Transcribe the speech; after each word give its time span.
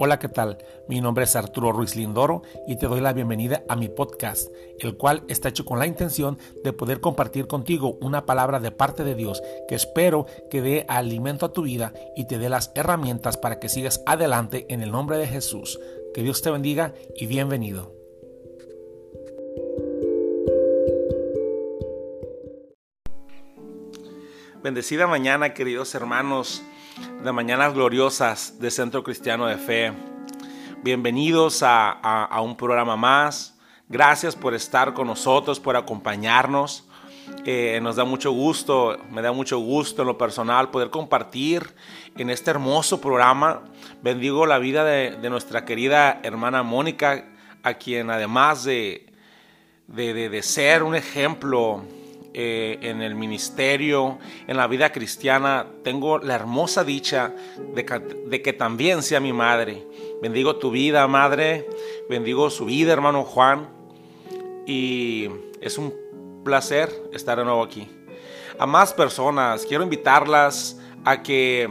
Hola, 0.00 0.20
¿qué 0.20 0.28
tal? 0.28 0.58
Mi 0.86 1.00
nombre 1.00 1.24
es 1.24 1.34
Arturo 1.34 1.72
Ruiz 1.72 1.96
Lindoro 1.96 2.42
y 2.68 2.76
te 2.76 2.86
doy 2.86 3.00
la 3.00 3.12
bienvenida 3.12 3.64
a 3.68 3.74
mi 3.74 3.88
podcast, 3.88 4.48
el 4.78 4.96
cual 4.96 5.24
está 5.26 5.48
hecho 5.48 5.64
con 5.64 5.80
la 5.80 5.88
intención 5.88 6.38
de 6.62 6.72
poder 6.72 7.00
compartir 7.00 7.48
contigo 7.48 7.98
una 8.00 8.24
palabra 8.24 8.60
de 8.60 8.70
parte 8.70 9.02
de 9.02 9.16
Dios 9.16 9.42
que 9.66 9.74
espero 9.74 10.26
que 10.50 10.62
dé 10.62 10.86
alimento 10.88 11.46
a 11.46 11.52
tu 11.52 11.62
vida 11.62 11.92
y 12.14 12.28
te 12.28 12.38
dé 12.38 12.48
las 12.48 12.70
herramientas 12.76 13.38
para 13.38 13.58
que 13.58 13.68
sigas 13.68 14.00
adelante 14.06 14.66
en 14.68 14.82
el 14.82 14.92
nombre 14.92 15.18
de 15.18 15.26
Jesús. 15.26 15.80
Que 16.14 16.22
Dios 16.22 16.42
te 16.42 16.52
bendiga 16.52 16.94
y 17.16 17.26
bienvenido. 17.26 17.92
Bendecida 24.62 25.08
mañana, 25.08 25.54
queridos 25.54 25.92
hermanos 25.96 26.62
de 27.22 27.32
Mañanas 27.32 27.74
Gloriosas 27.74 28.58
de 28.58 28.70
Centro 28.70 29.02
Cristiano 29.02 29.46
de 29.46 29.56
Fe. 29.56 29.92
Bienvenidos 30.82 31.62
a, 31.62 32.40
un 32.42 32.56
programa 32.56 32.96
más. 32.96 33.58
Gracias 33.88 34.36
por 34.36 34.54
estar 34.54 34.94
con 34.94 35.06
nosotros, 35.06 35.60
por 35.60 35.76
acompañarnos. 35.76 36.84
Eh, 37.44 37.80
nos 37.82 37.96
da 37.96 38.04
mucho 38.04 38.30
gusto, 38.32 38.96
me 39.10 39.22
da 39.22 39.32
mucho 39.32 39.58
gusto 39.58 40.02
en 40.02 40.08
lo 40.08 40.16
personal 40.16 40.70
poder 40.70 40.90
compartir 40.90 41.74
en 42.16 42.30
este 42.30 42.50
hermoso 42.50 43.00
programa. 43.00 43.62
Bendigo 44.02 44.46
la 44.46 44.58
vida 44.58 44.84
de, 44.84 45.30
nuestra 45.30 45.64
querida 45.64 46.20
hermana 46.22 46.62
Mónica, 46.62 47.24
a 47.62 47.74
quien 47.74 48.10
además 48.10 48.64
de, 48.64 49.06
de, 49.86 50.28
de 50.28 50.42
ser 50.42 50.82
un 50.82 50.94
ejemplo 50.94 51.84
eh, 52.40 52.78
en 52.82 53.02
el 53.02 53.16
ministerio, 53.16 54.20
en 54.46 54.56
la 54.56 54.68
vida 54.68 54.92
cristiana, 54.92 55.66
tengo 55.82 56.20
la 56.20 56.36
hermosa 56.36 56.84
dicha 56.84 57.34
de 57.74 58.42
que, 58.42 58.52
también 58.52 59.02
sea 59.02 59.18
mi 59.18 59.32
madre. 59.32 59.84
Bendigo 60.22 60.54
tu 60.54 60.70
vida, 60.70 61.04
madre. 61.08 61.68
Bendigo 62.08 62.48
su 62.48 62.66
vida, 62.66 62.92
hermano 62.92 63.24
Juan. 63.24 63.68
Y 64.68 65.28
es 65.60 65.78
un 65.78 65.92
placer 66.44 66.92
estar 67.12 67.38
de 67.38 67.44
nuevo 67.44 67.64
aquí. 67.64 67.88
A 68.56 68.66
más 68.66 68.92
personas, 68.92 69.66
quiero 69.66 69.82
invitarlas 69.82 70.78
a 71.04 71.24
que 71.24 71.68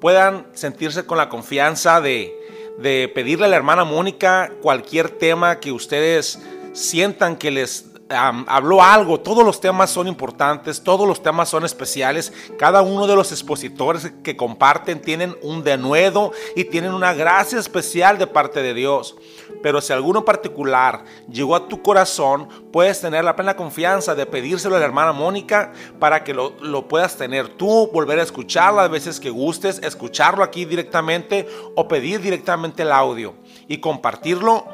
puedan 0.00 0.46
sentirse 0.52 1.04
con 1.06 1.18
la 1.18 1.28
confianza 1.28 2.00
de, 2.00 2.32
de 2.78 3.10
pedirle 3.12 3.46
a 3.46 3.48
la 3.48 3.56
hermana 3.56 3.82
Mónica 3.82 4.52
cualquier 4.62 5.10
tema 5.10 5.58
que 5.58 5.72
ustedes 5.72 6.40
sientan 6.72 7.36
que 7.36 7.50
les 7.50 7.93
habló 8.14 8.82
algo, 8.82 9.20
todos 9.20 9.44
los 9.44 9.60
temas 9.60 9.90
son 9.90 10.08
importantes, 10.08 10.82
todos 10.82 11.06
los 11.06 11.22
temas 11.22 11.48
son 11.48 11.64
especiales, 11.64 12.32
cada 12.58 12.82
uno 12.82 13.06
de 13.06 13.16
los 13.16 13.32
expositores 13.32 14.12
que 14.22 14.36
comparten 14.36 15.00
tienen 15.00 15.36
un 15.42 15.64
denuedo 15.64 16.32
y 16.56 16.64
tienen 16.64 16.92
una 16.92 17.14
gracia 17.14 17.58
especial 17.58 18.18
de 18.18 18.26
parte 18.26 18.62
de 18.62 18.74
Dios. 18.74 19.16
Pero 19.62 19.80
si 19.80 19.92
alguno 19.92 20.24
particular 20.24 21.04
llegó 21.28 21.56
a 21.56 21.68
tu 21.68 21.82
corazón, 21.82 22.48
puedes 22.72 23.00
tener 23.00 23.24
la 23.24 23.36
plena 23.36 23.56
confianza 23.56 24.14
de 24.14 24.26
pedírselo 24.26 24.76
a 24.76 24.78
la 24.78 24.84
hermana 24.84 25.12
Mónica 25.12 25.72
para 25.98 26.24
que 26.24 26.34
lo, 26.34 26.54
lo 26.60 26.88
puedas 26.88 27.16
tener 27.16 27.48
tú, 27.48 27.90
volver 27.92 28.18
a 28.18 28.22
escucharlo 28.22 28.80
a 28.80 28.88
veces 28.88 29.20
que 29.20 29.30
gustes, 29.30 29.80
escucharlo 29.82 30.44
aquí 30.44 30.64
directamente 30.64 31.48
o 31.74 31.88
pedir 31.88 32.20
directamente 32.20 32.82
el 32.82 32.92
audio 32.92 33.34
y 33.68 33.78
compartirlo 33.78 34.66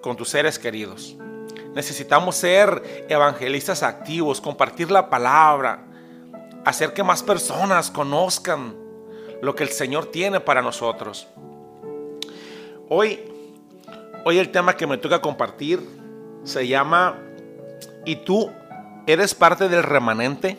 con 0.00 0.16
tus 0.16 0.28
seres 0.28 0.58
queridos. 0.58 1.16
Necesitamos 1.74 2.36
ser 2.36 3.06
evangelistas 3.08 3.82
activos, 3.82 4.40
compartir 4.40 4.90
la 4.90 5.10
palabra, 5.10 5.84
hacer 6.64 6.92
que 6.92 7.02
más 7.02 7.22
personas 7.22 7.90
conozcan 7.90 8.76
lo 9.42 9.54
que 9.54 9.64
el 9.64 9.70
Señor 9.70 10.06
tiene 10.06 10.40
para 10.40 10.62
nosotros. 10.62 11.26
Hoy, 12.88 13.20
hoy 14.24 14.38
el 14.38 14.50
tema 14.50 14.76
que 14.76 14.86
me 14.86 14.98
toca 14.98 15.20
compartir 15.20 15.80
se 16.44 16.66
llama 16.68 17.18
¿Y 18.04 18.16
tú 18.16 18.50
eres 19.06 19.34
parte 19.34 19.68
del 19.68 19.82
remanente? 19.82 20.56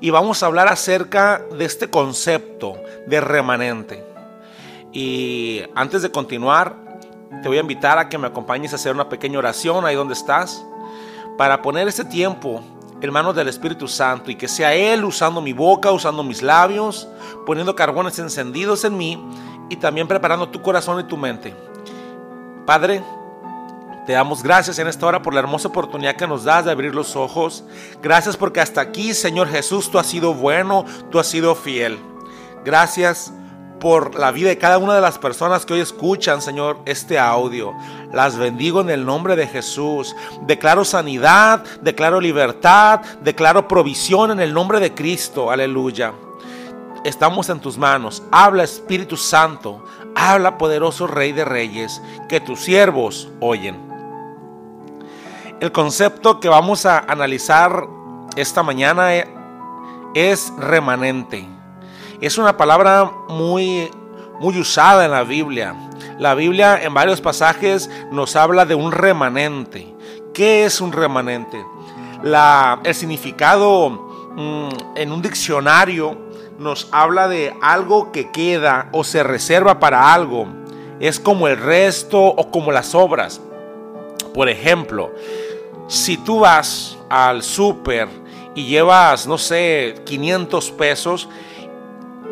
Y 0.00 0.10
vamos 0.10 0.42
a 0.42 0.46
hablar 0.46 0.68
acerca 0.68 1.42
de 1.50 1.64
este 1.64 1.88
concepto 1.88 2.76
de 3.06 3.20
remanente. 3.20 4.04
Y 4.92 5.62
antes 5.74 6.02
de 6.02 6.10
continuar, 6.10 6.76
te 7.42 7.48
voy 7.48 7.58
a 7.58 7.60
invitar 7.60 7.98
a 7.98 8.08
que 8.08 8.18
me 8.18 8.26
acompañes 8.26 8.72
a 8.72 8.76
hacer 8.76 8.94
una 8.94 9.08
pequeña 9.08 9.38
oración 9.38 9.84
ahí 9.84 9.94
donde 9.94 10.14
estás, 10.14 10.64
para 11.36 11.62
poner 11.62 11.86
este 11.88 12.04
tiempo 12.04 12.62
en 13.00 13.12
manos 13.12 13.34
del 13.36 13.48
Espíritu 13.48 13.86
Santo 13.86 14.30
y 14.30 14.34
que 14.34 14.48
sea 14.48 14.74
Él 14.74 15.04
usando 15.04 15.40
mi 15.40 15.52
boca, 15.52 15.92
usando 15.92 16.22
mis 16.24 16.42
labios, 16.42 17.08
poniendo 17.46 17.76
carbones 17.76 18.18
encendidos 18.18 18.84
en 18.84 18.96
mí 18.96 19.24
y 19.68 19.76
también 19.76 20.08
preparando 20.08 20.48
tu 20.48 20.60
corazón 20.62 20.98
y 21.00 21.04
tu 21.04 21.16
mente. 21.16 21.54
Padre, 22.66 23.02
te 24.06 24.14
damos 24.14 24.42
gracias 24.42 24.78
en 24.78 24.88
esta 24.88 25.06
hora 25.06 25.22
por 25.22 25.34
la 25.34 25.40
hermosa 25.40 25.68
oportunidad 25.68 26.16
que 26.16 26.26
nos 26.26 26.44
das 26.44 26.64
de 26.64 26.70
abrir 26.70 26.94
los 26.94 27.14
ojos. 27.14 27.62
Gracias 28.02 28.36
porque 28.36 28.60
hasta 28.60 28.80
aquí, 28.80 29.14
Señor 29.14 29.48
Jesús, 29.48 29.90
tú 29.90 29.98
has 29.98 30.06
sido 30.06 30.34
bueno, 30.34 30.84
tú 31.10 31.18
has 31.18 31.26
sido 31.26 31.54
fiel. 31.54 31.98
Gracias 32.64 33.32
por 33.80 34.18
la 34.18 34.30
vida 34.30 34.48
de 34.48 34.58
cada 34.58 34.78
una 34.78 34.94
de 34.94 35.00
las 35.00 35.18
personas 35.18 35.64
que 35.64 35.74
hoy 35.74 35.80
escuchan, 35.80 36.42
Señor, 36.42 36.78
este 36.84 37.18
audio. 37.18 37.74
Las 38.12 38.36
bendigo 38.36 38.80
en 38.80 38.90
el 38.90 39.04
nombre 39.04 39.36
de 39.36 39.46
Jesús. 39.46 40.14
Declaro 40.42 40.84
sanidad, 40.84 41.64
declaro 41.80 42.20
libertad, 42.20 43.00
declaro 43.22 43.68
provisión 43.68 44.30
en 44.30 44.40
el 44.40 44.52
nombre 44.52 44.80
de 44.80 44.94
Cristo. 44.94 45.50
Aleluya. 45.50 46.12
Estamos 47.04 47.48
en 47.48 47.60
tus 47.60 47.78
manos. 47.78 48.22
Habla 48.30 48.64
Espíritu 48.64 49.16
Santo. 49.16 49.84
Habla 50.14 50.58
poderoso 50.58 51.06
Rey 51.06 51.32
de 51.32 51.44
Reyes, 51.44 52.02
que 52.28 52.40
tus 52.40 52.60
siervos 52.60 53.28
oyen. 53.40 53.88
El 55.60 55.72
concepto 55.72 56.40
que 56.40 56.48
vamos 56.48 56.86
a 56.86 56.98
analizar 56.98 57.86
esta 58.36 58.62
mañana 58.62 59.10
es 60.14 60.52
remanente. 60.58 61.57
Es 62.20 62.36
una 62.36 62.56
palabra 62.56 63.12
muy, 63.28 63.92
muy 64.40 64.58
usada 64.58 65.04
en 65.04 65.12
la 65.12 65.22
Biblia. 65.22 65.76
La 66.18 66.34
Biblia 66.34 66.82
en 66.82 66.92
varios 66.92 67.20
pasajes 67.20 67.88
nos 68.10 68.34
habla 68.34 68.66
de 68.66 68.74
un 68.74 68.90
remanente. 68.90 69.94
¿Qué 70.34 70.64
es 70.64 70.80
un 70.80 70.90
remanente? 70.90 71.64
La, 72.24 72.80
el 72.82 72.92
significado 72.96 73.90
mm, 74.34 74.68
en 74.96 75.12
un 75.12 75.22
diccionario 75.22 76.18
nos 76.58 76.88
habla 76.90 77.28
de 77.28 77.54
algo 77.62 78.10
que 78.10 78.32
queda 78.32 78.88
o 78.90 79.04
se 79.04 79.22
reserva 79.22 79.78
para 79.78 80.12
algo. 80.12 80.48
Es 80.98 81.20
como 81.20 81.46
el 81.46 81.56
resto 81.56 82.20
o 82.20 82.50
como 82.50 82.72
las 82.72 82.96
obras. 82.96 83.40
Por 84.34 84.48
ejemplo, 84.48 85.12
si 85.86 86.16
tú 86.16 86.40
vas 86.40 86.98
al 87.08 87.44
súper 87.44 88.08
y 88.56 88.66
llevas, 88.66 89.28
no 89.28 89.38
sé, 89.38 89.94
500 90.04 90.72
pesos, 90.72 91.28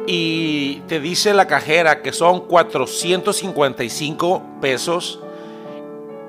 y 0.07 0.83
te 0.87 1.01
dice 1.01 1.35
la 1.35 1.47
cajera 1.47 2.01
que 2.01 2.13
son 2.13 2.41
455 2.47 4.43
pesos, 4.61 5.21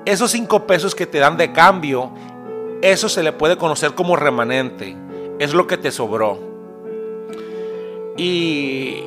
esos 0.04 0.30
5 0.32 0.66
pesos 0.66 0.94
que 0.94 1.06
te 1.06 1.18
dan 1.18 1.36
de 1.36 1.52
cambio, 1.52 2.10
eso 2.82 3.08
se 3.08 3.22
le 3.22 3.32
puede 3.32 3.56
conocer 3.56 3.94
como 3.94 4.16
remanente, 4.16 4.96
es 5.38 5.54
lo 5.54 5.68
que 5.68 5.76
te 5.76 5.92
sobró. 5.92 6.40
Y, 8.16 9.04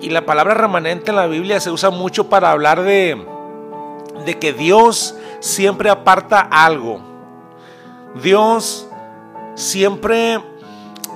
y 0.00 0.10
la 0.10 0.24
palabra 0.24 0.54
remanente 0.54 1.10
en 1.10 1.16
la 1.16 1.26
Biblia 1.26 1.58
se 1.58 1.70
usa 1.70 1.90
mucho 1.90 2.28
para 2.28 2.52
hablar 2.52 2.82
de, 2.82 3.20
de 4.24 4.38
que 4.38 4.52
Dios 4.52 5.16
siempre 5.40 5.90
aparta 5.90 6.40
algo. 6.40 7.00
Dios 8.22 8.86
siempre, 9.56 10.40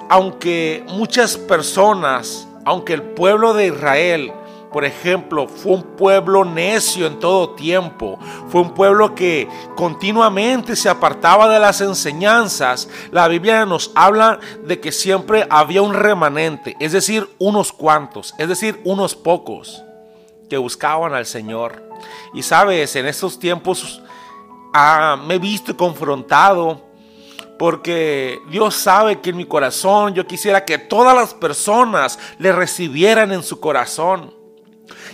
aunque 0.08 0.84
muchas 0.88 1.36
personas 1.36 2.48
aunque 2.64 2.92
el 2.92 3.02
pueblo 3.02 3.54
de 3.54 3.68
Israel, 3.68 4.32
por 4.72 4.84
ejemplo, 4.84 5.48
fue 5.48 5.72
un 5.72 5.82
pueblo 5.82 6.44
necio 6.44 7.06
en 7.06 7.18
todo 7.18 7.50
tiempo, 7.50 8.18
fue 8.48 8.60
un 8.60 8.72
pueblo 8.72 9.14
que 9.14 9.48
continuamente 9.74 10.76
se 10.76 10.88
apartaba 10.88 11.48
de 11.48 11.58
las 11.58 11.80
enseñanzas, 11.80 12.88
la 13.10 13.26
Biblia 13.26 13.66
nos 13.66 13.90
habla 13.94 14.38
de 14.64 14.78
que 14.78 14.92
siempre 14.92 15.46
había 15.50 15.82
un 15.82 15.94
remanente, 15.94 16.76
es 16.78 16.92
decir, 16.92 17.28
unos 17.38 17.72
cuantos, 17.72 18.34
es 18.38 18.48
decir, 18.48 18.80
unos 18.84 19.16
pocos 19.16 19.82
que 20.48 20.56
buscaban 20.56 21.14
al 21.14 21.26
Señor. 21.26 21.88
Y 22.32 22.42
sabes, 22.42 22.94
en 22.96 23.06
estos 23.06 23.38
tiempos 23.38 24.02
ah, 24.72 25.16
me 25.26 25.34
he 25.34 25.38
visto 25.38 25.76
confrontado 25.76 26.89
porque 27.60 28.40
Dios 28.48 28.74
sabe 28.74 29.20
que 29.20 29.28
en 29.28 29.36
mi 29.36 29.44
corazón 29.44 30.14
yo 30.14 30.26
quisiera 30.26 30.64
que 30.64 30.78
todas 30.78 31.14
las 31.14 31.34
personas 31.34 32.18
le 32.38 32.52
recibieran 32.52 33.32
en 33.32 33.42
su 33.42 33.60
corazón. 33.60 34.32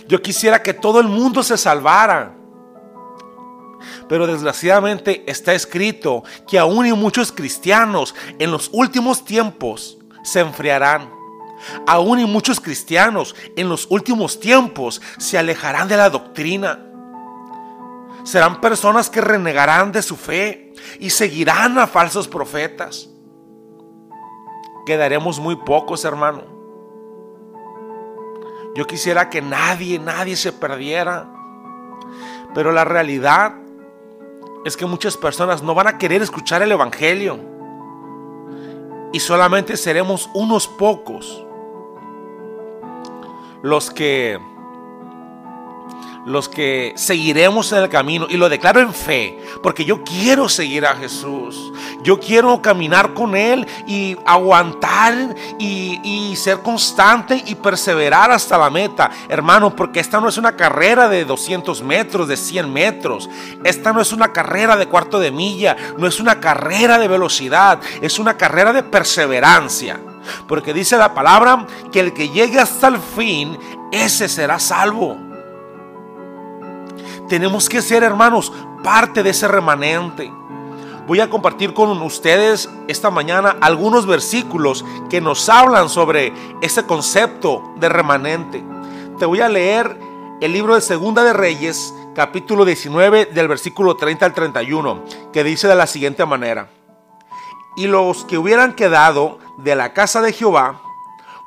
Yo 0.07 0.21
quisiera 0.21 0.63
que 0.63 0.73
todo 0.73 1.01
el 1.01 1.09
mundo 1.09 1.43
se 1.43 1.57
salvara. 1.57 2.37
Pero 4.07 4.25
desgraciadamente 4.25 5.25
está 5.27 5.53
escrito 5.53 6.23
que 6.47 6.57
aún 6.57 6.85
y 6.85 6.93
muchos 6.93 7.33
cristianos 7.33 8.15
en 8.39 8.49
los 8.49 8.69
últimos 8.71 9.25
tiempos 9.25 9.97
se 10.23 10.39
enfriarán. 10.39 11.11
Aún 11.85 12.21
y 12.21 12.25
muchos 12.25 12.61
cristianos 12.61 13.35
en 13.57 13.67
los 13.67 13.87
últimos 13.89 14.39
tiempos 14.39 15.01
se 15.17 15.37
alejarán 15.37 15.89
de 15.89 15.97
la 15.97 16.09
doctrina. 16.09 16.86
Serán 18.27 18.59
personas 18.59 19.09
que 19.09 19.21
renegarán 19.21 19.93
de 19.93 20.01
su 20.01 20.17
fe 20.17 20.73
y 20.99 21.11
seguirán 21.11 21.79
a 21.79 21.87
falsos 21.87 22.27
profetas. 22.27 23.09
Quedaremos 24.85 25.39
muy 25.39 25.55
pocos, 25.55 26.03
hermano. 26.03 26.43
Yo 28.75 28.85
quisiera 28.85 29.29
que 29.29 29.41
nadie, 29.41 29.97
nadie 29.97 30.35
se 30.35 30.51
perdiera. 30.51 31.31
Pero 32.53 32.73
la 32.73 32.83
realidad 32.83 33.55
es 34.65 34.75
que 34.75 34.85
muchas 34.85 35.15
personas 35.15 35.63
no 35.63 35.73
van 35.73 35.87
a 35.87 35.97
querer 35.97 36.21
escuchar 36.21 36.61
el 36.61 36.73
Evangelio. 36.73 37.39
Y 39.13 39.21
solamente 39.21 39.77
seremos 39.77 40.29
unos 40.33 40.67
pocos 40.67 41.45
los 43.61 43.89
que 43.89 44.37
los 46.27 46.49
que 46.49 46.91
seguiremos 46.97 47.71
en 47.71 47.83
el 47.83 47.89
camino 47.89 48.27
y 48.29 48.35
lo 48.35 48.49
declaro 48.49 48.81
en 48.81 48.93
fe, 48.93 49.39
porque 49.63 49.85
yo 49.85 50.03
quiero 50.03 50.49
seguir 50.49 50.85
a 50.85 50.93
Jesús. 50.93 51.71
Yo 52.03 52.19
quiero 52.19 52.61
caminar 52.61 53.13
con 53.13 53.33
Él 53.33 53.65
y 53.87 54.17
aguantar 54.25 55.15
y, 55.57 56.35
ser 56.35 56.59
constante 56.59 57.41
y 57.47 57.55
perseverar 57.55 58.29
hasta 58.29 58.57
la 58.57 58.69
meta, 58.69 59.09
hermano, 59.27 59.75
porque 59.75 59.99
esta 59.99 60.19
no 60.19 60.27
es 60.27 60.37
una 60.37 60.55
carrera 60.55 61.09
de 61.09 61.25
200 61.25 61.81
metros, 61.81 62.27
de 62.27 62.37
100 62.37 62.71
metros. 62.71 63.29
Esta 63.63 63.93
no 63.93 64.01
es 64.01 64.11
una 64.11 64.33
carrera 64.33 64.75
de 64.75 64.87
cuarto 64.87 65.19
de 65.19 65.31
milla, 65.31 65.75
no 65.97 66.07
es 66.07 66.19
una 66.19 66.39
carrera 66.39 66.99
de 66.99 67.07
velocidad, 67.07 67.79
es 68.01 68.19
una 68.19 68.37
carrera 68.37 68.73
de 68.73 68.83
perseverancia. 68.83 69.99
Porque 70.47 70.73
dice 70.73 70.97
la 70.97 71.13
palabra 71.13 71.65
que 71.91 72.01
el 72.01 72.13
que 72.13 72.29
llegue 72.29 72.59
hasta 72.59 72.89
el 72.89 72.99
fin, 72.99 73.57
ese 73.91 74.27
será 74.27 74.59
salvo. 74.59 75.26
Tenemos 77.27 77.67
que 77.67 77.81
ser, 77.81 78.03
hermanos, 78.03 78.53
parte 78.83 79.21
de 79.21 79.31
ese 79.31 79.47
remanente. 79.47 80.31
Voy 81.07 81.19
a 81.19 81.29
compartir 81.29 81.73
con 81.73 82.01
ustedes 82.01 82.69
esta 82.87 83.09
mañana 83.09 83.57
algunos 83.61 84.05
versículos 84.05 84.85
que 85.09 85.21
nos 85.21 85.47
hablan 85.49 85.89
sobre 85.89 86.33
ese 86.61 86.85
concepto 86.85 87.63
de 87.77 87.89
remanente. 87.89 88.63
Te 89.19 89.25
voy 89.25 89.41
a 89.41 89.49
leer 89.49 89.97
el 90.41 90.53
libro 90.53 90.75
de 90.75 90.81
Segunda 90.81 91.23
de 91.23 91.33
Reyes, 91.33 91.93
capítulo 92.13 92.65
19, 92.65 93.25
del 93.25 93.47
versículo 93.47 93.95
30 93.95 94.25
al 94.25 94.33
31, 94.33 95.03
que 95.33 95.43
dice 95.43 95.67
de 95.67 95.75
la 95.75 95.87
siguiente 95.87 96.25
manera. 96.25 96.69
Y 97.75 97.87
los 97.87 98.25
que 98.25 98.37
hubieran 98.37 98.73
quedado 98.73 99.39
de 99.57 99.75
la 99.75 99.93
casa 99.93 100.21
de 100.21 100.33
Jehová 100.33 100.81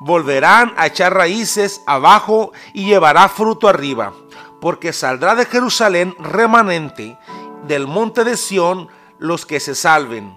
volverán 0.00 0.72
a 0.76 0.86
echar 0.86 1.14
raíces 1.14 1.82
abajo 1.86 2.52
y 2.72 2.86
llevará 2.86 3.28
fruto 3.28 3.68
arriba, 3.68 4.12
porque 4.60 4.92
saldrá 4.92 5.34
de 5.34 5.46
Jerusalén 5.46 6.14
remanente 6.18 7.18
del 7.66 7.86
monte 7.86 8.24
de 8.24 8.36
Sión 8.36 8.88
los 9.18 9.46
que 9.46 9.60
se 9.60 9.74
salven. 9.74 10.34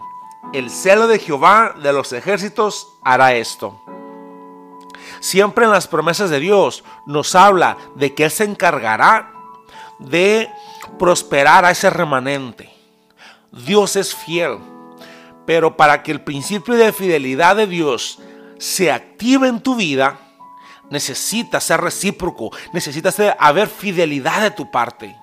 El 0.54 0.70
celo 0.70 1.08
de 1.08 1.20
Jehová 1.20 1.76
de 1.82 1.94
los 1.94 2.14
ejércitos 2.14 2.88
hará 3.04 3.34
esto. 3.34 3.82
Siempre 5.20 5.66
en 5.66 5.72
las 5.72 5.88
promesas 5.88 6.30
de 6.30 6.40
Dios 6.40 6.84
nos 7.06 7.34
habla 7.36 7.78
de 7.96 8.14
que 8.14 8.26
Él 8.26 8.32
se 8.32 8.44
encargará 8.44 9.32
de 10.00 10.50
prosperar 11.00 11.66
a 11.66 11.72
ese 11.72 11.90
remanente. 11.90 12.74
Dios 13.52 13.96
es 13.96 14.14
fiel. 14.14 14.60
Pero 15.46 15.76
para 15.76 16.04
que 16.04 16.12
el 16.12 16.22
principio 16.22 16.76
de 16.76 16.94
fidelidad 16.94 17.56
de 17.56 17.68
Dios 17.68 18.20
se 18.60 18.92
active 18.92 19.48
en 19.48 19.62
tu 19.62 19.76
vida, 19.76 20.20
necesita 20.94 21.60
ser 21.60 21.82
recíproco, 21.82 22.52
necesita 22.72 23.10
haber 23.40 23.68
fidelidad 23.68 24.44
de 24.44 24.52
tu 24.52 24.70
parte. 24.72 25.16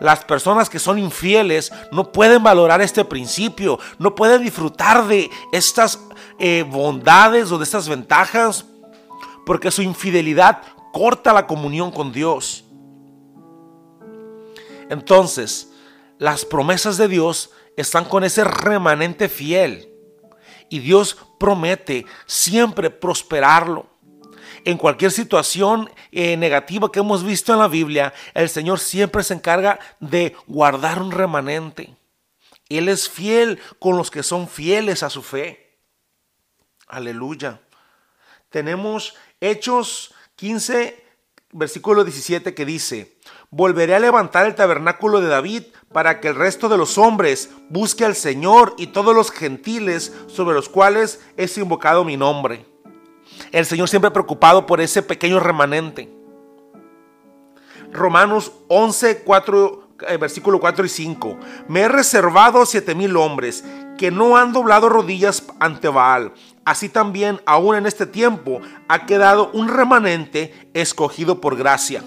Las 0.00 0.24
personas 0.24 0.68
que 0.68 0.78
son 0.78 0.98
infieles 0.98 1.72
no 1.92 2.10
pueden 2.12 2.42
valorar 2.42 2.80
este 2.82 3.04
principio, 3.04 3.78
no 3.98 4.14
pueden 4.14 4.42
disfrutar 4.42 5.06
de 5.06 5.30
estas 5.52 6.00
eh, 6.38 6.64
bondades 6.68 7.50
o 7.52 7.58
de 7.58 7.64
estas 7.64 7.88
ventajas, 7.88 8.66
porque 9.46 9.70
su 9.70 9.82
infidelidad 9.82 10.60
corta 10.92 11.32
la 11.32 11.46
comunión 11.46 11.90
con 11.90 12.12
Dios. 12.12 12.64
Entonces, 14.90 15.70
las 16.18 16.44
promesas 16.44 16.96
de 16.96 17.06
Dios 17.06 17.50
están 17.76 18.04
con 18.04 18.24
ese 18.24 18.42
remanente 18.42 19.28
fiel. 19.28 19.88
Y 20.68 20.80
Dios 20.80 21.16
promete 21.38 22.06
siempre 22.26 22.90
prosperarlo. 22.90 23.89
En 24.64 24.76
cualquier 24.76 25.10
situación 25.10 25.90
eh, 26.12 26.36
negativa 26.36 26.90
que 26.92 27.00
hemos 27.00 27.24
visto 27.24 27.52
en 27.52 27.58
la 27.60 27.68
Biblia, 27.68 28.12
el 28.34 28.48
Señor 28.48 28.78
siempre 28.78 29.22
se 29.22 29.34
encarga 29.34 29.78
de 30.00 30.36
guardar 30.46 31.00
un 31.00 31.12
remanente. 31.12 31.94
Él 32.68 32.88
es 32.88 33.08
fiel 33.08 33.58
con 33.78 33.96
los 33.96 34.10
que 34.10 34.22
son 34.22 34.48
fieles 34.48 35.02
a 35.02 35.10
su 35.10 35.22
fe. 35.22 35.78
Aleluya. 36.86 37.60
Tenemos 38.48 39.14
Hechos 39.40 40.14
15, 40.36 41.04
versículo 41.52 42.04
17 42.04 42.54
que 42.54 42.64
dice, 42.64 43.16
volveré 43.50 43.94
a 43.94 44.00
levantar 44.00 44.46
el 44.46 44.54
tabernáculo 44.54 45.20
de 45.20 45.28
David 45.28 45.64
para 45.92 46.20
que 46.20 46.28
el 46.28 46.36
resto 46.36 46.68
de 46.68 46.78
los 46.78 46.98
hombres 46.98 47.50
busque 47.68 48.04
al 48.04 48.14
Señor 48.14 48.74
y 48.78 48.88
todos 48.88 49.14
los 49.14 49.30
gentiles 49.30 50.12
sobre 50.28 50.54
los 50.54 50.68
cuales 50.68 51.20
es 51.36 51.58
invocado 51.58 52.04
mi 52.04 52.16
nombre. 52.16 52.69
El 53.52 53.66
Señor 53.66 53.88
siempre 53.88 54.10
preocupado 54.10 54.66
por 54.66 54.80
ese 54.80 55.02
pequeño 55.02 55.40
remanente. 55.40 56.08
Romanos 57.92 58.52
11, 58.68 59.22
4, 59.24 59.88
eh, 60.08 60.16
versículo 60.16 60.60
4 60.60 60.84
y 60.84 60.88
5. 60.88 61.38
Me 61.68 61.80
he 61.80 61.88
reservado 61.88 62.64
siete 62.64 62.94
mil 62.94 63.16
hombres 63.16 63.64
que 63.98 64.10
no 64.10 64.36
han 64.36 64.52
doblado 64.52 64.88
rodillas 64.88 65.44
ante 65.58 65.88
Baal. 65.88 66.32
Así 66.64 66.88
también, 66.88 67.40
aún 67.46 67.74
en 67.76 67.86
este 67.86 68.06
tiempo, 68.06 68.60
ha 68.88 69.06
quedado 69.06 69.50
un 69.52 69.68
remanente 69.68 70.70
escogido 70.72 71.40
por 71.40 71.56
gracia. 71.56 72.02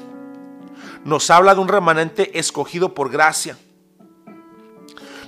Nos 1.03 1.29
habla 1.29 1.53
de 1.53 1.61
un 1.61 1.67
remanente 1.67 2.39
escogido 2.39 2.93
por 2.93 3.11
gracia. 3.11 3.57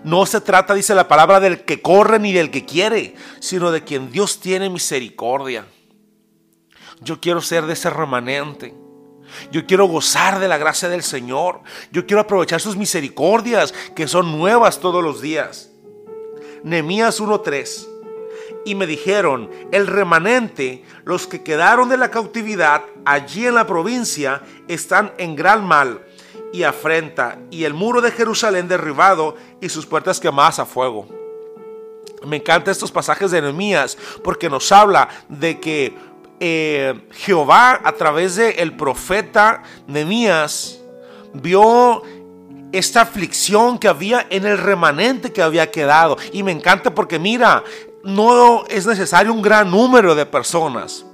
No 0.06 0.26
se 0.26 0.40
trata, 0.40 0.74
dice 0.74 0.96
la 0.96 1.08
palabra, 1.08 1.40
del 1.40 1.66
que 1.66 1.82
corre 1.82 2.20
ni 2.20 2.32
del 2.32 2.52
que 2.52 2.64
quiere, 2.64 3.16
sino 3.40 3.72
de 3.72 3.84
quien 3.84 4.12
Dios 4.12 4.40
tiene 4.40 4.70
misericordia. 4.70 5.66
Yo 7.02 7.20
quiero 7.20 7.42
ser 7.42 7.66
de 7.66 7.74
ese 7.74 7.90
remanente. 7.90 8.74
Yo 9.52 9.66
quiero 9.66 9.86
gozar 9.86 10.40
de 10.40 10.48
la 10.48 10.58
gracia 10.58 10.90
del 10.90 11.04
Señor. 11.04 11.62
Yo 11.92 12.06
quiero 12.06 12.22
aprovechar 12.22 12.62
sus 12.62 12.78
misericordias 12.78 13.74
que 13.96 14.08
son 14.08 14.38
nuevas 14.38 14.80
todos 14.80 15.04
los 15.04 15.22
días. 15.22 15.72
Nehemías 16.64 17.20
1:3. 17.20 17.88
Y 18.66 18.74
me 18.76 18.88
dijeron, 18.88 19.52
el 19.72 19.86
remanente, 19.86 20.84
los 21.04 21.28
que 21.28 21.44
quedaron 21.44 21.90
de 21.90 21.98
la 21.98 22.10
cautividad 22.10 22.84
allí 23.06 23.46
en 23.46 23.56
la 23.56 23.68
provincia, 23.68 24.42
están 24.68 25.14
en 25.18 25.36
gran 25.36 25.66
mal 25.66 26.04
y 26.52 26.64
afrenta, 26.64 27.38
y 27.52 27.66
el 27.66 27.74
muro 27.74 28.02
de 28.02 28.12
Jerusalén 28.12 28.68
derribado 28.68 29.36
y 29.62 29.70
sus 29.70 29.86
puertas 29.86 30.20
quemadas 30.20 30.58
a 30.60 30.66
fuego. 30.66 31.08
Me 32.26 32.38
encantan 32.38 32.72
estos 32.72 32.92
pasajes 32.92 33.30
de 33.30 33.42
Nehemías 33.42 33.98
porque 34.24 34.50
nos 34.50 34.72
habla 34.72 35.10
de 35.30 35.60
que 35.60 35.94
eh, 36.40 37.08
Jehová 37.12 37.82
a 37.84 37.92
través 37.94 38.36
del 38.36 38.58
el 38.58 38.76
profeta 38.76 39.64
Nehemías 39.88 40.80
vio 41.34 42.04
esta 42.72 43.02
aflicción 43.02 43.80
que 43.80 43.88
había 43.88 44.26
en 44.30 44.46
el 44.46 44.58
remanente 44.58 45.32
que 45.32 45.42
había 45.42 45.72
quedado. 45.72 46.18
Y 46.34 46.44
me 46.44 46.52
encanta 46.52 46.94
porque 46.94 47.20
mira, 47.20 47.64
no 48.04 48.66
es 48.68 48.86
necesario 48.86 49.34
un 49.34 49.42
gran 49.42 49.72
número 49.72 50.14
de 50.16 50.26
personas. 50.26 51.06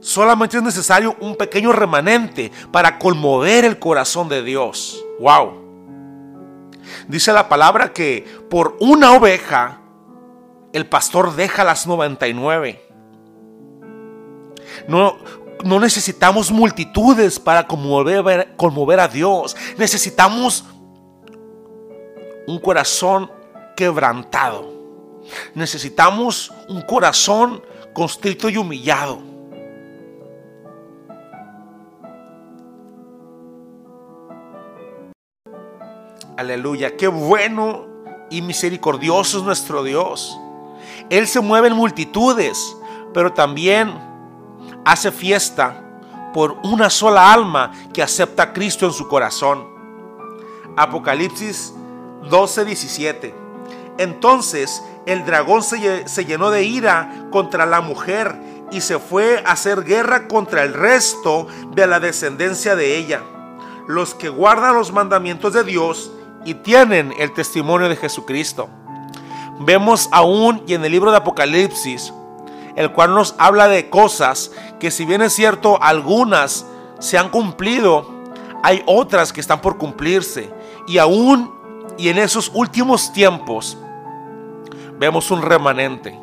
Solamente 0.00 0.56
es 0.56 0.62
necesario 0.62 1.16
un 1.20 1.36
pequeño 1.36 1.72
remanente 1.72 2.50
para 2.70 2.98
conmover 2.98 3.64
el 3.64 3.78
corazón 3.78 4.28
de 4.28 4.42
Dios. 4.42 5.04
Wow. 5.20 5.60
Dice 7.08 7.32
la 7.32 7.48
palabra 7.48 7.92
que 7.92 8.26
por 8.48 8.76
una 8.80 9.12
oveja 9.12 9.80
el 10.72 10.86
pastor 10.86 11.34
deja 11.34 11.64
las 11.64 11.86
99. 11.86 12.89
No, 14.88 15.18
no 15.64 15.80
necesitamos 15.80 16.50
multitudes 16.50 17.38
para 17.38 17.66
conmover, 17.66 18.54
conmover 18.56 19.00
a 19.00 19.08
Dios. 19.08 19.56
Necesitamos 19.76 20.64
un 22.46 22.58
corazón 22.58 23.30
quebrantado. 23.76 24.70
Necesitamos 25.54 26.52
un 26.68 26.82
corazón 26.82 27.62
constrito 27.92 28.48
y 28.48 28.56
humillado. 28.56 29.30
Aleluya, 36.36 36.96
qué 36.96 37.06
bueno 37.06 37.86
y 38.30 38.40
misericordioso 38.40 39.38
es 39.38 39.44
nuestro 39.44 39.82
Dios. 39.84 40.38
Él 41.10 41.26
se 41.26 41.40
mueve 41.40 41.68
en 41.68 41.74
multitudes, 41.74 42.76
pero 43.12 43.34
también 43.34 44.09
hace 44.84 45.10
fiesta 45.12 45.84
por 46.32 46.58
una 46.62 46.90
sola 46.90 47.32
alma 47.32 47.72
que 47.92 48.02
acepta 48.02 48.44
a 48.44 48.52
Cristo 48.52 48.86
en 48.86 48.92
su 48.92 49.08
corazón. 49.08 49.66
Apocalipsis 50.76 51.74
12:17. 52.28 53.34
Entonces 53.98 54.82
el 55.06 55.24
dragón 55.24 55.62
se, 55.62 56.24
llenó 56.24 56.50
de 56.50 56.64
ira 56.64 57.26
contra 57.30 57.66
la 57.66 57.80
mujer 57.80 58.34
y 58.70 58.80
se 58.80 58.98
fue 58.98 59.42
a 59.44 59.52
hacer 59.52 59.84
guerra 59.84 60.28
contra 60.28 60.62
el 60.62 60.74
resto 60.74 61.48
de 61.72 61.86
la 61.86 62.00
descendencia 62.00 62.76
de 62.76 62.96
ella, 62.96 63.22
los 63.88 64.14
que 64.14 64.28
guardan 64.28 64.74
los 64.74 64.92
mandamientos 64.92 65.52
de 65.52 65.64
Dios 65.64 66.12
y 66.44 66.54
tienen 66.54 67.12
el 67.18 67.32
testimonio 67.32 67.88
de 67.88 67.96
Jesucristo. 67.96 68.68
Vemos 69.60 70.08
aún 70.12 70.62
y 70.66 70.74
en 70.74 70.84
el 70.84 70.92
libro 70.92 71.10
de 71.10 71.18
Apocalipsis, 71.18 72.14
el 72.80 72.92
cual 72.92 73.14
nos 73.14 73.34
habla 73.36 73.68
de 73.68 73.90
cosas 73.90 74.52
que 74.78 74.90
si 74.90 75.04
bien 75.04 75.20
es 75.20 75.34
cierto 75.34 75.78
algunas 75.82 76.64
se 76.98 77.18
han 77.18 77.28
cumplido, 77.28 78.10
hay 78.62 78.82
otras 78.86 79.34
que 79.34 79.40
están 79.42 79.60
por 79.60 79.76
cumplirse. 79.76 80.50
Y 80.86 80.96
aún 80.96 81.52
y 81.98 82.08
en 82.08 82.16
esos 82.16 82.50
últimos 82.54 83.12
tiempos 83.12 83.76
vemos 84.98 85.30
un 85.30 85.42
remanente. 85.42 86.18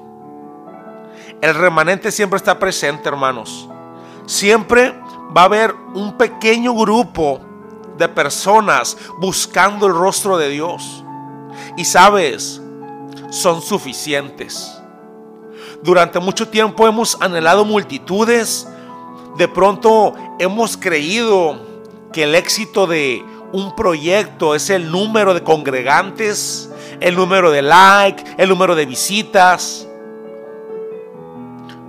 El 1.41 1.53
remanente 1.53 2.11
siempre 2.11 2.37
está 2.37 2.57
presente, 2.57 3.07
hermanos. 3.07 3.69
Siempre 4.25 4.99
va 5.35 5.41
a 5.41 5.45
haber 5.45 5.75
un 5.93 6.17
pequeño 6.17 6.73
grupo 6.73 7.39
de 7.99 8.09
personas 8.09 8.97
buscando 9.19 9.85
el 9.85 9.93
rostro 9.93 10.37
de 10.37 10.49
Dios. 10.49 11.03
Y 11.77 11.85
sabes, 11.85 12.59
son 13.29 13.61
suficientes. 13.61 14.76
Durante 15.83 16.19
mucho 16.19 16.47
tiempo 16.47 16.87
hemos 16.87 17.19
anhelado 17.21 17.63
multitudes. 17.63 18.67
De 19.37 19.47
pronto 19.47 20.15
hemos 20.39 20.75
creído 20.75 21.59
que 22.11 22.23
el 22.23 22.35
éxito 22.35 22.87
de 22.87 23.23
un 23.53 23.75
proyecto 23.75 24.55
es 24.55 24.69
el 24.69 24.91
número 24.91 25.33
de 25.33 25.43
congregantes, 25.43 26.71
el 26.99 27.15
número 27.15 27.51
de 27.51 27.61
likes, 27.61 28.23
el 28.37 28.49
número 28.49 28.75
de 28.75 28.85
visitas. 28.85 29.87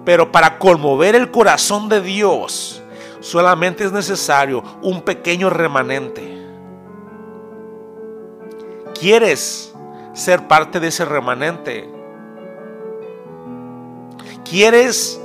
Pero 0.04 0.30
para 0.30 0.58
conmover 0.58 1.14
el 1.14 1.30
corazón 1.30 1.88
de 1.88 2.00
Dios, 2.00 2.82
solamente 3.20 3.84
es 3.84 3.92
necesario 3.92 4.62
un 4.82 5.02
pequeño 5.02 5.50
remanente. 5.50 6.36
¿Quieres 8.98 9.74
ser 10.14 10.48
parte 10.48 10.80
de 10.80 10.88
ese 10.88 11.04
remanente? 11.04 11.97
¿Quieres 14.50 15.20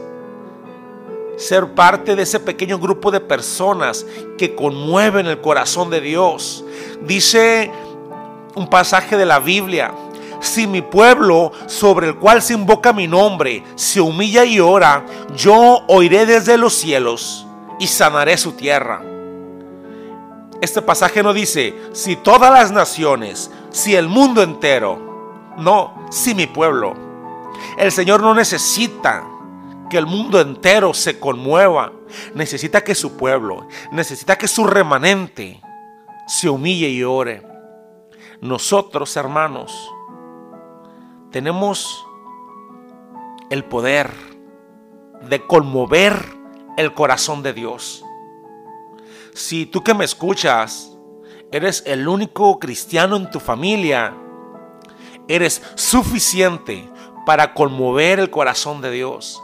ser 1.37 1.73
parte 1.73 2.15
de 2.15 2.23
ese 2.23 2.39
pequeño 2.39 2.77
grupo 2.77 3.09
de 3.09 3.21
personas 3.21 4.05
que 4.37 4.53
conmueven 4.53 5.27
el 5.27 5.39
corazón 5.39 5.89
de 5.89 6.01
Dios? 6.01 6.65
Dice 7.01 7.71
un 8.55 8.69
pasaje 8.69 9.15
de 9.15 9.25
la 9.25 9.39
Biblia, 9.39 9.93
si 10.41 10.67
mi 10.67 10.81
pueblo 10.81 11.53
sobre 11.67 12.07
el 12.07 12.15
cual 12.17 12.41
se 12.41 12.53
invoca 12.53 12.91
mi 12.91 13.07
nombre 13.07 13.63
se 13.75 14.01
humilla 14.01 14.43
y 14.43 14.59
ora, 14.59 15.05
yo 15.35 15.83
oiré 15.87 16.25
desde 16.25 16.57
los 16.57 16.73
cielos 16.73 17.47
y 17.79 17.87
sanaré 17.87 18.37
su 18.37 18.51
tierra. 18.51 19.01
Este 20.59 20.81
pasaje 20.81 21.23
no 21.23 21.33
dice, 21.33 21.73
si 21.93 22.17
todas 22.17 22.51
las 22.51 22.71
naciones, 22.71 23.49
si 23.71 23.95
el 23.95 24.07
mundo 24.07 24.43
entero, 24.43 25.53
no, 25.57 26.07
si 26.09 26.35
mi 26.35 26.45
pueblo. 26.45 27.02
El 27.77 27.91
Señor 27.91 28.21
no 28.21 28.33
necesita 28.33 29.23
que 29.89 29.97
el 29.97 30.05
mundo 30.05 30.39
entero 30.39 30.93
se 30.93 31.19
conmueva. 31.19 31.91
Necesita 32.33 32.83
que 32.83 32.95
su 32.95 33.17
pueblo, 33.17 33.67
necesita 33.91 34.37
que 34.37 34.47
su 34.47 34.65
remanente 34.65 35.61
se 36.27 36.49
humille 36.49 36.89
y 36.89 37.03
ore. 37.03 37.43
Nosotros, 38.41 39.15
hermanos, 39.17 39.91
tenemos 41.31 42.05
el 43.49 43.63
poder 43.65 44.11
de 45.29 45.45
conmover 45.45 46.25
el 46.77 46.93
corazón 46.93 47.43
de 47.43 47.53
Dios. 47.53 48.03
Si 49.33 49.65
tú 49.65 49.83
que 49.83 49.93
me 49.93 50.05
escuchas 50.05 50.97
eres 51.51 51.83
el 51.85 52.07
único 52.07 52.59
cristiano 52.59 53.15
en 53.15 53.29
tu 53.29 53.39
familia, 53.39 54.15
eres 55.27 55.61
suficiente 55.75 56.89
para 57.25 57.53
conmover 57.53 58.19
el 58.19 58.29
corazón 58.29 58.81
de 58.81 58.91
Dios. 58.91 59.41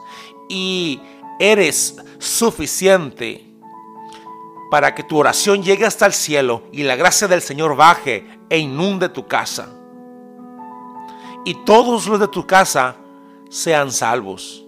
Y 0.50 1.02
eres 1.40 1.98
suficiente 2.18 3.46
para 4.70 4.94
que 4.94 5.04
tu 5.04 5.18
oración 5.18 5.64
llegue 5.64 5.86
hasta 5.86 6.06
el 6.06 6.14
cielo 6.14 6.64
y 6.72 6.84
la 6.84 6.96
gracia 6.96 7.28
del 7.28 7.42
Señor 7.42 7.76
baje 7.76 8.40
e 8.50 8.58
inunde 8.58 9.10
tu 9.10 9.28
casa. 9.28 9.70
Y 11.46 11.56
todos 11.66 12.08
los 12.08 12.20
de 12.20 12.28
tu 12.28 12.46
casa 12.46 12.96
sean 13.50 13.92
salvos. 13.92 14.66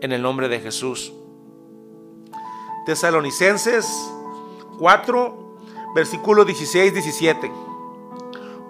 En 0.00 0.12
el 0.12 0.20
nombre 0.20 0.48
de 0.48 0.60
Jesús. 0.60 1.12
Tesalonicenses 2.84 3.86
4, 4.78 5.56
versículo 5.94 6.46
16-17. 6.46 7.50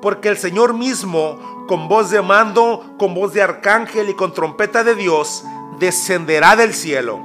Porque 0.01 0.29
el 0.29 0.37
Señor 0.37 0.75
mismo, 0.75 1.39
con 1.67 1.89
voz 1.89 2.11
de 2.11 2.23
mando, 2.23 2.95
con 2.99 3.15
voz 3.15 3.33
de 3.33 3.43
arcángel 3.43 4.09
y 4.11 4.15
con 4.15 4.33
trompeta 4.33 4.85
de 4.85 4.95
Dios, 4.95 5.45
descenderá 5.79 6.57
del 6.57 6.75
cielo. 6.75 7.21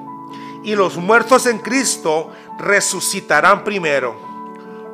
Y 0.64 0.76
los 0.76 0.98
muertos 0.98 1.46
en 1.46 1.60
Cristo 1.60 2.32
resucitarán 2.58 3.64
primero. 3.64 4.16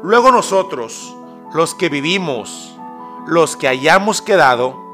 Luego 0.04 0.32
nosotros, 0.32 1.16
los 1.54 1.76
que 1.76 1.90
vivimos, 1.90 2.78
los 3.26 3.58
que 3.58 3.68
hayamos 3.68 4.22
quedado, 4.22 4.88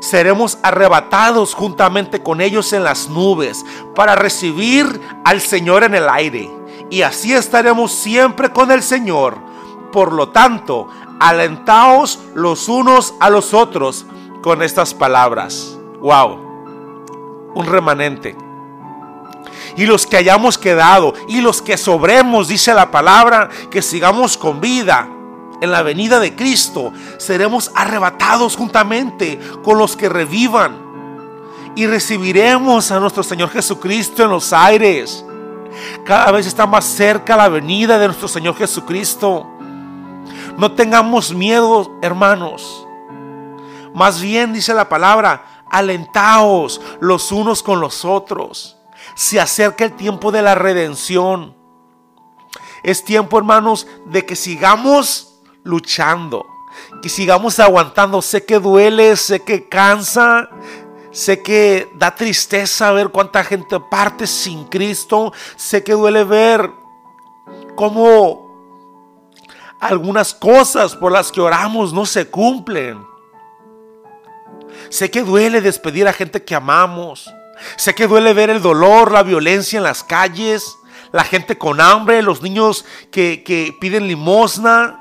seremos 0.00 0.58
arrebatados 0.62 1.54
juntamente 1.54 2.22
con 2.22 2.40
ellos 2.40 2.72
en 2.72 2.82
las 2.82 3.08
nubes 3.08 3.64
para 3.94 4.16
recibir 4.16 5.00
al 5.24 5.40
Señor 5.40 5.84
en 5.84 5.94
el 5.94 6.08
aire. 6.08 6.50
Y 6.90 7.02
así 7.02 7.32
estaremos 7.32 7.92
siempre 7.92 8.50
con 8.50 8.70
el 8.72 8.82
Señor. 8.82 9.38
Por 9.92 10.12
lo 10.12 10.30
tanto, 10.30 10.88
alentaos 11.20 12.18
los 12.34 12.68
unos 12.68 13.14
a 13.20 13.30
los 13.30 13.54
otros 13.54 14.06
con 14.42 14.62
estas 14.62 14.94
palabras. 14.94 15.78
Wow, 16.00 17.52
un 17.54 17.66
remanente. 17.66 18.36
Y 19.76 19.86
los 19.86 20.06
que 20.06 20.16
hayamos 20.16 20.58
quedado 20.58 21.14
y 21.28 21.40
los 21.40 21.62
que 21.62 21.76
sobremos, 21.76 22.48
dice 22.48 22.74
la 22.74 22.90
palabra, 22.90 23.48
que 23.70 23.82
sigamos 23.82 24.36
con 24.36 24.60
vida 24.60 25.08
en 25.60 25.70
la 25.70 25.82
venida 25.82 26.18
de 26.18 26.34
Cristo, 26.34 26.92
seremos 27.18 27.70
arrebatados 27.74 28.56
juntamente 28.56 29.38
con 29.62 29.78
los 29.78 29.96
que 29.96 30.08
revivan 30.08 30.90
y 31.76 31.86
recibiremos 31.86 32.90
a 32.90 32.98
nuestro 32.98 33.22
Señor 33.22 33.50
Jesucristo 33.50 34.24
en 34.24 34.30
los 34.30 34.52
aires. 34.52 35.24
Cada 36.04 36.32
vez 36.32 36.46
está 36.46 36.66
más 36.66 36.84
cerca 36.84 37.36
la 37.36 37.48
venida 37.48 37.98
de 37.98 38.06
nuestro 38.06 38.26
Señor 38.26 38.56
Jesucristo. 38.56 39.46
No 40.60 40.72
tengamos 40.72 41.32
miedo, 41.32 41.90
hermanos. 42.02 42.86
Más 43.94 44.20
bien 44.20 44.52
dice 44.52 44.74
la 44.74 44.90
palabra, 44.90 45.64
alentaos 45.70 46.82
los 47.00 47.32
unos 47.32 47.62
con 47.62 47.80
los 47.80 48.04
otros. 48.04 48.76
Se 49.14 49.40
acerca 49.40 49.86
el 49.86 49.96
tiempo 49.96 50.30
de 50.30 50.42
la 50.42 50.54
redención. 50.54 51.56
Es 52.82 53.02
tiempo, 53.02 53.38
hermanos, 53.38 53.86
de 54.04 54.26
que 54.26 54.36
sigamos 54.36 55.40
luchando, 55.62 56.44
que 57.00 57.08
sigamos 57.08 57.58
aguantando. 57.58 58.20
Sé 58.20 58.44
que 58.44 58.58
duele, 58.58 59.16
sé 59.16 59.40
que 59.40 59.66
cansa, 59.66 60.50
sé 61.10 61.40
que 61.42 61.90
da 61.94 62.14
tristeza 62.14 62.92
ver 62.92 63.08
cuánta 63.08 63.44
gente 63.44 63.80
parte 63.80 64.26
sin 64.26 64.64
Cristo, 64.64 65.32
sé 65.56 65.82
que 65.82 65.94
duele 65.94 66.22
ver 66.24 66.70
cómo 67.76 68.49
algunas 69.80 70.34
cosas 70.34 70.94
por 70.94 71.12
las 71.12 71.32
que 71.32 71.40
oramos 71.40 71.92
no 71.92 72.06
se 72.06 72.28
cumplen. 72.28 73.04
Sé 74.88 75.10
que 75.10 75.22
duele 75.22 75.60
despedir 75.60 76.06
a 76.06 76.12
gente 76.12 76.42
que 76.44 76.54
amamos. 76.54 77.32
Sé 77.76 77.94
que 77.94 78.06
duele 78.06 78.32
ver 78.32 78.50
el 78.50 78.62
dolor, 78.62 79.12
la 79.12 79.22
violencia 79.22 79.76
en 79.76 79.84
las 79.84 80.02
calles, 80.02 80.76
la 81.12 81.24
gente 81.24 81.58
con 81.58 81.80
hambre, 81.80 82.22
los 82.22 82.42
niños 82.42 82.84
que, 83.10 83.42
que 83.44 83.76
piden 83.80 84.06
limosna 84.06 85.00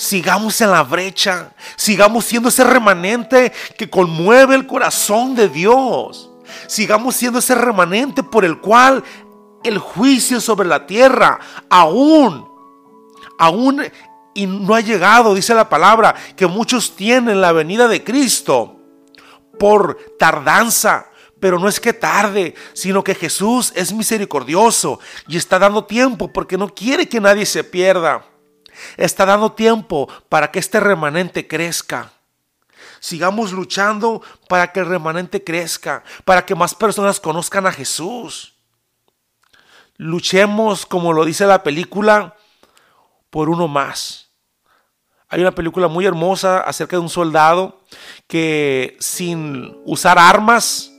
sigamos 0.00 0.58
en 0.62 0.70
la 0.70 0.82
brecha, 0.82 1.52
sigamos 1.76 2.24
siendo 2.24 2.48
ese 2.48 2.64
remanente 2.64 3.52
que 3.76 3.90
conmueve 3.90 4.54
el 4.54 4.66
corazón 4.66 5.34
de 5.34 5.46
Dios, 5.50 6.30
sigamos 6.66 7.16
siendo 7.16 7.40
ese 7.40 7.54
remanente 7.54 8.22
por 8.22 8.46
el 8.46 8.60
cual 8.60 9.04
el 9.62 9.76
juicio 9.76 10.40
sobre 10.40 10.66
la 10.66 10.86
tierra 10.86 11.38
aún, 11.68 12.49
aún 13.40 13.82
y 14.34 14.46
no 14.46 14.74
ha 14.74 14.80
llegado, 14.80 15.34
dice 15.34 15.54
la 15.54 15.68
palabra, 15.68 16.14
que 16.36 16.46
muchos 16.46 16.94
tienen 16.94 17.40
la 17.40 17.52
venida 17.52 17.88
de 17.88 18.04
Cristo 18.04 18.76
por 19.58 19.98
tardanza, 20.18 21.06
Pero 21.40 21.58
no 21.58 21.68
es 21.68 21.80
que 21.80 21.94
tarde, 21.94 22.54
sino 22.74 23.02
que 23.02 23.14
Jesús 23.14 23.72
es 23.74 23.94
misericordioso 23.94 25.00
y 25.26 25.38
está 25.38 25.58
dando 25.58 25.86
tiempo 25.86 26.30
porque 26.30 26.58
no 26.58 26.68
quiere 26.68 27.08
que 27.08 27.18
nadie 27.18 27.46
se 27.46 27.64
pierda. 27.64 28.26
Está 28.98 29.24
dando 29.24 29.52
tiempo 29.52 30.06
para 30.28 30.50
que 30.50 30.58
este 30.58 30.80
remanente 30.80 31.48
crezca. 31.48 32.12
Sigamos 33.00 33.52
luchando 33.52 34.20
para 34.50 34.70
que 34.70 34.80
el 34.80 34.86
remanente 34.86 35.42
crezca, 35.42 36.04
para 36.26 36.44
que 36.44 36.54
más 36.54 36.74
personas 36.74 37.18
conozcan 37.18 37.66
a 37.66 37.72
Jesús. 37.72 38.52
Luchemos, 39.96 40.84
como 40.84 41.14
lo 41.14 41.24
dice 41.24 41.46
la 41.46 41.62
película, 41.62 42.36
por 43.30 43.48
uno 43.48 43.68
más. 43.68 44.30
Hay 45.28 45.40
una 45.40 45.54
película 45.54 45.86
muy 45.86 46.04
hermosa 46.04 46.60
acerca 46.60 46.96
de 46.96 47.02
un 47.02 47.08
soldado 47.08 47.80
que 48.26 48.96
sin 48.98 49.80
usar 49.84 50.18
armas, 50.18 50.92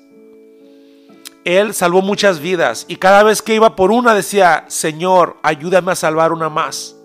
él 1.44 1.74
salvó 1.74 2.02
muchas 2.02 2.40
vidas 2.40 2.86
y 2.88 2.96
cada 2.96 3.24
vez 3.24 3.42
que 3.42 3.56
iba 3.56 3.76
por 3.76 3.92
una 3.92 4.14
decía, 4.14 4.66
Señor, 4.68 5.38
ayúdame 5.44 5.92
a 5.92 5.96
salvar 5.96 6.32
una 6.32 6.50
más. 6.50 6.96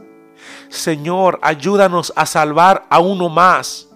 Señor, 0.69 1.39
ayúdanos 1.43 2.13
a 2.17 2.27
salvar 2.27 2.87
a 2.91 3.01
uno 3.01 3.29
más. 3.29 3.89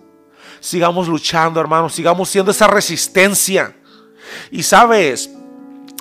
Sigamos 0.60 1.08
luchando, 1.08 1.60
hermanos, 1.60 1.94
sigamos 1.94 2.28
siendo 2.28 2.50
esa 2.50 2.66
resistencia. 2.66 3.76
Y 4.50 4.62
sabes, 4.62 5.30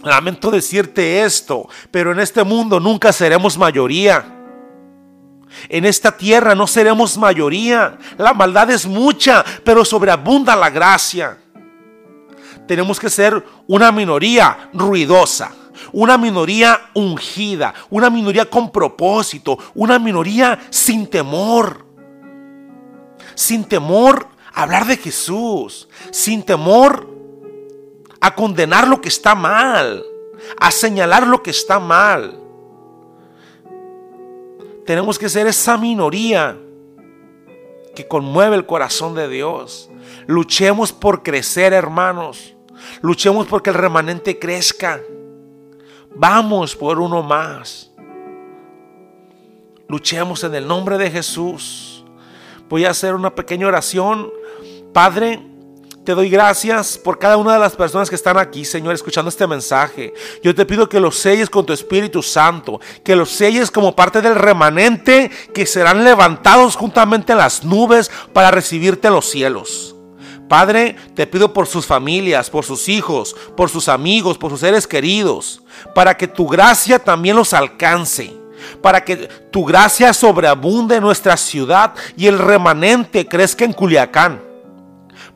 lamento 0.03 0.51
decirte 0.51 1.24
esto, 1.24 1.67
pero 1.91 2.12
en 2.12 2.19
este 2.19 2.43
mundo 2.43 2.79
nunca 2.79 3.12
seremos 3.12 3.57
mayoría. 3.57 4.38
En 5.68 5.86
esta 5.86 6.16
tierra 6.16 6.56
no 6.56 6.68
seremos 6.68 7.18
mayoría. 7.18 7.98
La 8.18 8.34
maldad 8.34 8.70
es 8.72 8.86
mucha, 8.86 9.44
pero 9.63 9.84
sobreabunda 9.84 10.56
la 10.56 10.70
gracia. 10.70 11.38
Tenemos 12.68 13.00
que 13.00 13.10
ser 13.10 13.44
una 13.68 13.92
minoría 13.92 14.70
ruidosa, 14.74 15.51
una 15.92 16.18
minoría 16.18 16.80
ungida, 16.94 17.74
una 17.89 18.10
minoría 18.10 18.46
con 18.46 18.72
propósito, 18.72 19.58
una 19.74 19.98
minoría 19.98 20.60
sin 20.70 21.08
temor. 21.08 21.86
Sin 23.34 23.63
temor 23.63 24.28
a 24.54 24.63
hablar 24.63 24.86
de 24.86 24.98
Jesús, 24.98 25.89
sin 26.12 26.44
temor 26.44 27.10
a 28.22 28.36
condenar 28.36 28.88
lo 28.88 29.01
que 29.01 29.10
está 29.10 29.34
mal, 29.34 30.04
a 30.60 30.72
señalar 30.72 31.25
lo 31.25 31.42
que 31.42 31.51
está 31.51 31.80
mal. 31.80 32.39
Tenemos 34.89 35.19
que 35.19 35.29
ser 35.29 35.46
esa 35.46 35.77
minoría 35.77 36.58
que 37.93 38.08
conmueve 38.08 38.55
el 38.55 38.65
corazón 38.65 39.13
de 39.13 39.29
Dios. 39.29 39.88
Luchemos 40.25 40.91
por 40.91 41.22
crecer, 41.22 41.74
hermanos. 41.74 42.55
Luchemos 43.03 43.46
porque 43.46 43.69
el 43.69 43.75
remanente 43.75 44.39
crezca. 44.39 45.00
Vamos 46.15 46.75
por 46.75 47.00
uno 47.00 47.22
más. 47.22 47.91
Luchemos 49.88 50.43
en 50.43 50.55
el 50.55 50.67
nombre 50.67 50.98
de 50.98 51.12
Jesús. 51.12 52.03
Voy 52.67 52.86
a 52.86 52.89
hacer 52.89 53.13
una 53.13 53.36
pequeña 53.36 53.67
oración. 53.67 54.31
Padre, 54.91 55.39
te 56.10 56.16
doy 56.16 56.28
gracias 56.28 56.98
por 56.98 57.20
cada 57.20 57.38
una 57.38 57.54
de 57.54 57.60
las 57.60 57.75
personas 57.75 58.10
que 58.10 58.16
están 58.16 58.39
aquí, 58.39 58.66
Señor, 58.66 58.96
escuchando 58.96 59.30
este 59.30 59.46
mensaje. 59.46 60.12
Yo 60.42 60.56
te 60.56 60.66
pido 60.66 60.89
que 60.89 61.00
los 61.00 61.16
selles 61.16 61.51
con 61.51 61.68
tu 61.68 61.72
Espíritu 61.72 62.24
Santo, 62.24 62.82
que 63.04 63.16
los 63.16 63.30
selles 63.30 63.70
como 63.70 63.96
parte 63.96 64.20
del 64.20 64.34
remanente 64.34 65.30
que 65.54 65.68
serán 65.68 66.04
levantados 66.04 66.75
juntamente 66.75 67.34
en 67.34 67.38
las 67.38 67.63
nubes 67.63 68.10
para 68.34 68.50
recibirte 68.50 69.08
en 69.08 69.13
los 69.13 69.30
cielos. 69.30 69.96
Padre, 70.48 70.96
te 71.13 71.28
pido 71.28 71.54
por 71.54 71.68
sus 71.68 71.86
familias, 71.86 72.50
por 72.50 72.66
sus 72.66 72.89
hijos, 72.89 73.36
por 73.56 73.70
sus 73.70 73.88
amigos, 73.88 74.39
por 74.39 74.50
sus 74.50 74.62
seres 74.62 74.88
queridos, 74.88 75.62
para 75.94 76.18
que 76.18 76.28
tu 76.28 76.48
gracia 76.48 76.98
también 76.98 77.36
los 77.36 77.54
alcance 77.54 78.36
para 78.82 79.06
que 79.06 79.16
tu 79.51 79.63
gracia 79.63 80.12
sobreabunde 80.12 80.96
en 80.96 81.03
nuestra 81.03 81.38
ciudad 81.38 81.94
y 82.18 82.25
el 82.25 82.40
remanente 82.40 83.27
crezca 83.27 83.64
en 83.64 83.74
Culiacán. 83.74 84.49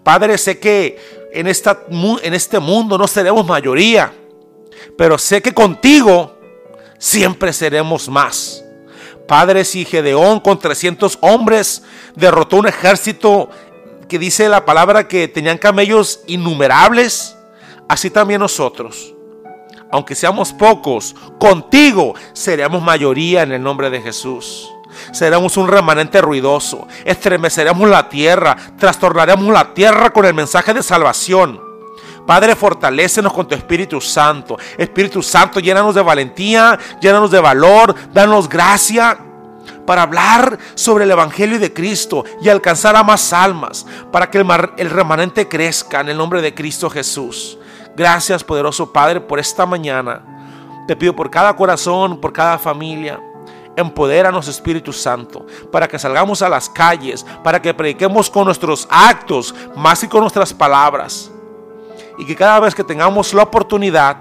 Padre, 0.04 0.38
sé 0.38 0.60
que 0.60 1.30
en, 1.34 1.48
esta, 1.48 1.84
en 2.22 2.34
este 2.34 2.60
mundo 2.60 2.98
no 2.98 3.08
seremos 3.08 3.46
mayoría, 3.46 4.14
pero 4.98 5.18
sé 5.18 5.42
que 5.42 5.54
contigo 5.54 6.38
siempre 6.98 7.54
seremos 7.54 8.10
más. 8.10 8.64
Padre, 9.28 9.64
si 9.64 9.86
Gedeón 9.86 10.40
con 10.42 10.60
300 10.60 11.18
hombres 11.22 11.84
derrotó 12.16 12.58
un 12.58 12.68
ejército 12.68 13.50
que 14.08 14.20
dice 14.20 14.50
la 14.50 14.66
palabra 14.66 15.08
que 15.08 15.28
tenían 15.28 15.58
camellos 15.58 16.22
innumerables, 16.28 17.36
así 17.88 18.10
también 18.10 18.42
nosotros, 18.42 19.16
aunque 19.92 20.16
seamos 20.16 20.52
pocos, 20.52 21.16
contigo 21.40 22.14
seremos 22.34 22.82
mayoría 22.82 23.44
en 23.44 23.54
el 23.54 23.64
nombre 23.64 23.90
de 23.90 24.02
Jesús. 24.02 24.70
Seremos 25.12 25.58
un 25.58 25.68
remanente 25.68 26.22
ruidoso. 26.22 26.88
Estremeceremos 27.06 27.90
la 27.90 28.10
tierra. 28.10 28.56
Trastornaremos 28.78 29.52
la 29.54 29.74
tierra 29.74 30.12
con 30.12 30.26
el 30.26 30.34
mensaje 30.34 30.74
de 30.74 30.84
salvación. 30.84 31.74
Padre, 32.26 32.56
fortalécenos 32.56 33.34
con 33.34 33.48
tu 33.48 33.56
Espíritu 33.56 34.00
Santo. 34.00 34.58
Espíritu 34.78 35.22
Santo, 35.22 35.60
llénanos 35.60 35.96
de 35.96 36.02
valentía, 36.02 36.80
llénanos 37.02 37.32
de 37.32 37.40
valor, 37.40 37.94
danos 38.14 38.48
gracia 38.48 39.18
para 39.86 40.04
hablar 40.04 40.58
sobre 40.76 41.04
el 41.04 41.12
Evangelio 41.12 41.60
de 41.60 41.74
Cristo 41.74 42.24
y 42.42 42.48
alcanzar 42.48 42.96
a 42.96 43.04
más 43.04 43.34
almas, 43.34 43.86
para 44.12 44.30
que 44.30 44.38
el, 44.38 44.48
el 44.78 44.90
remanente 44.90 45.48
crezca 45.48 46.00
en 46.00 46.10
el 46.10 46.18
nombre 46.18 46.42
de 46.42 46.54
Cristo 46.54 46.90
Jesús. 46.90 47.58
Gracias, 47.96 48.44
poderoso 48.44 48.92
Padre, 48.92 49.20
por 49.20 49.40
esta 49.40 49.66
mañana. 49.66 50.22
Te 50.88 50.96
pido 50.96 51.16
por 51.16 51.30
cada 51.30 51.56
corazón, 51.56 52.20
por 52.20 52.34
cada 52.34 52.58
familia. 52.58 53.20
Empodéranos, 53.76 54.48
Espíritu 54.48 54.94
Santo, 54.94 55.46
para 55.72 55.88
que 55.88 55.98
salgamos 55.98 56.42
a 56.42 56.50
las 56.50 56.70
calles, 56.70 57.26
para 57.44 57.62
que 57.62 57.74
prediquemos 57.74 58.30
con 58.30 58.46
nuestros 58.46 58.88
actos, 58.90 59.54
más 59.76 60.02
que 60.02 60.10
con 60.10 60.22
nuestras 60.22 60.54
palabras. 60.54 61.32
Y 62.18 62.26
que 62.26 62.36
cada 62.36 62.60
vez 62.60 62.76
que 62.76 62.84
tengamos 62.84 63.34
la 63.34 63.44
oportunidad, 63.44 64.18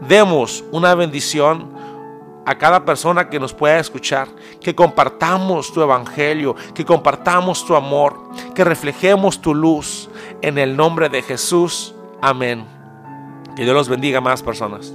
demos 0.00 0.62
una 0.70 0.94
bendición 0.94 1.74
a 2.46 2.56
cada 2.56 2.84
persona 2.84 3.28
que 3.28 3.40
nos 3.40 3.52
pueda 3.52 3.78
escuchar, 3.78 4.28
que 4.60 4.74
compartamos 4.74 5.72
tu 5.72 5.80
evangelio, 5.80 6.54
que 6.74 6.84
compartamos 6.84 7.64
tu 7.64 7.74
amor, 7.74 8.18
que 8.54 8.64
reflejemos 8.64 9.40
tu 9.40 9.54
luz 9.54 10.08
en 10.42 10.58
el 10.58 10.76
nombre 10.76 11.08
de 11.08 11.22
Jesús. 11.22 11.94
Amén. 12.20 12.66
Que 13.56 13.62
Dios 13.62 13.74
los 13.74 13.88
bendiga 13.88 14.20
más 14.20 14.42
personas. 14.42 14.94